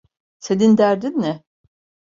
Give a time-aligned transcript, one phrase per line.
[0.39, 1.43] Senin derdin ne?